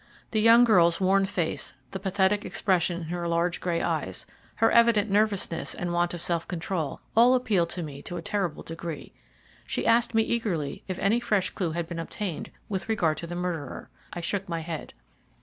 The 0.31 0.41
young 0.41 0.63
girl's 0.63 0.99
worn 0.99 1.27
face, 1.27 1.75
the 1.91 1.99
pathetic 1.99 2.43
expression 2.43 3.01
in 3.01 3.07
her 3.09 3.27
large 3.27 3.61
grey 3.61 3.83
eyes, 3.83 4.25
her 4.55 4.71
evident 4.71 5.11
nervousness 5.11 5.75
and 5.75 5.93
want 5.93 6.15
of 6.15 6.21
self 6.23 6.47
control 6.47 7.01
all 7.15 7.35
appealed 7.35 7.69
to 7.69 7.83
me 7.83 8.01
to 8.01 8.17
a 8.17 8.21
terrible 8.23 8.63
degree. 8.63 9.13
She 9.67 9.85
asked 9.85 10.15
me 10.15 10.23
eagerly 10.23 10.83
if 10.87 10.97
any 10.97 11.19
fresh 11.19 11.51
clue 11.51 11.73
had 11.73 11.87
been 11.87 11.99
obtained 11.99 12.49
with 12.67 12.89
regard 12.89 13.19
to 13.19 13.27
the 13.27 13.35
murderer. 13.35 13.91
I 14.11 14.21
shook 14.21 14.49
my 14.49 14.61
head. 14.61 14.95